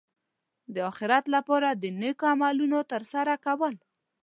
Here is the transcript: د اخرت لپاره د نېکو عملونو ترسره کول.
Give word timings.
د 0.73 0.75
اخرت 0.89 1.25
لپاره 1.35 1.69
د 1.71 1.83
نېکو 1.99 2.25
عملونو 2.33 2.79
ترسره 2.91 3.33
کول. 3.45 3.73